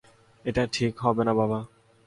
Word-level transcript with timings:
এটা 0.45 0.63
ঠিক 0.73 0.93
হবে 0.99 1.21
না, 1.23 1.33
বাবা। 1.33 1.59